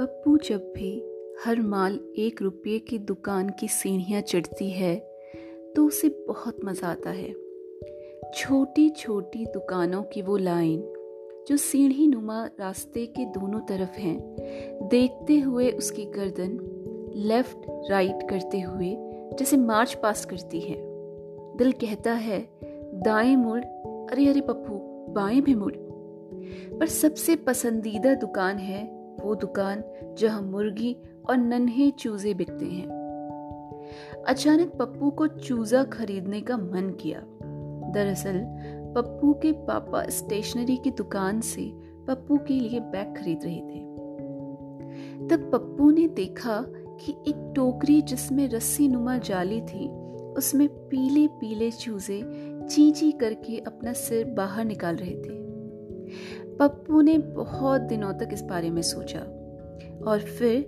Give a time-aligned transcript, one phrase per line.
[0.00, 1.04] पप्पू जब भी
[1.44, 4.96] हर माल एक रुपये की दुकान की सीढ़ियाँ चढ़ती है
[5.76, 7.34] तो उसे बहुत मज़ा आता है।
[8.34, 10.80] छोटी छोटी दुकानों की वो लाइन,
[11.48, 14.36] जो सीढ़ी नुमा रास्ते के दोनों तरफ़ हैं,
[14.88, 16.58] देखते हुए उसकी गर्दन
[17.16, 17.58] लेफ़्ट
[17.90, 18.96] राइट करते हुए
[19.38, 20.76] जैसे मार्च पास करती है।
[21.56, 22.48] दिल कहता है,
[22.94, 23.60] दाएँ मुड़,
[24.12, 24.74] अरे अरे पप्पू,
[25.12, 25.74] बाएँ भी मुड़।
[26.78, 28.95] पर सबसे पसंदीदा दुकान है
[29.26, 29.84] वो दुकान
[30.18, 30.96] जहाँ मुर्गी
[31.30, 32.96] और नन्हे चूजे बिकते हैं।
[34.26, 37.22] अचानक पप्पू को चूजा खरीदने का मन किया।
[37.92, 38.38] दरअसल,
[38.96, 41.72] पप्पू के पापा स्टेशनरी की दुकान से
[42.08, 43.86] पप्पू के लिए बैग खरीद रहे थे।
[45.28, 49.88] तब पप्पू ने देखा कि एक टोकरी जिसमें रस्सी नुमा जाली थी,
[50.24, 52.22] उसमें पीले पीले चूजे
[52.68, 55.46] ची ची करके अपना सिर बाहर निकाल रहे थे।
[56.58, 59.18] पप्पू ने बहुत दिनों तक इस बारे में सोचा
[60.10, 60.60] और फिर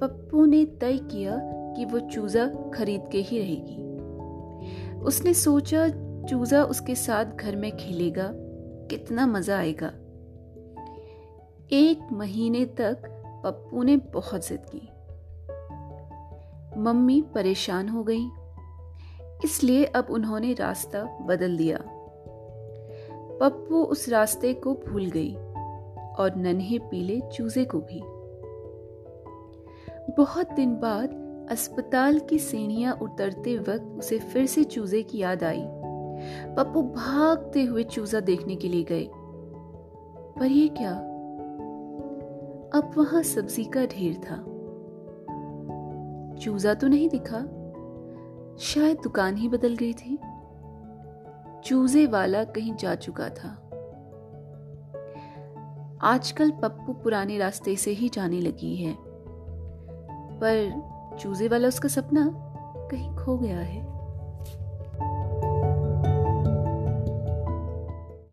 [0.00, 1.36] पप्पू ने तय किया
[1.76, 5.88] कि वो चूजा खरीद के ही रहेगी। उसने सोचा,
[6.26, 8.30] चूजा उसके साथ घर में खेलेगा,
[8.90, 9.92] कितना मज़ा आएगा।
[11.72, 13.02] एक महीने तक
[13.44, 14.88] पप्पू ने बहुत जिद की।
[16.80, 18.26] मम्मी परेशान हो गई,
[19.44, 21.78] इसलिए अब उन्होंने रास्ता बदल दिया।
[23.40, 25.34] पप्पू उस रास्ते को भूल गई
[26.18, 28.02] और नन्हे पीले चूजे को भी।
[30.12, 35.64] बहुत दिन बाद अस्पताल की सीढ़ियाँ उतरते वक्त उसे फिर से चूजे की याद आई।
[36.56, 39.10] पप्पू भागते हुए चूजा देखने के लिए गए।
[40.38, 40.92] पर यह क्या?
[42.74, 44.36] अब वहाँ सब्ज़ी का ढेर था।
[46.36, 47.38] चूजा तो नहीं दिखा।
[48.58, 50.18] शायद दुकान ही बदल गई थी।
[51.64, 53.66] चूजे वाला कहीं जा चुका था।
[56.02, 58.96] आजकल पप्पू पुराने रास्ते से ही जाने लगी है।
[60.40, 60.82] पर
[61.20, 62.30] चूजे वाला उसका सपना
[62.90, 63.99] कहीं खो गया है।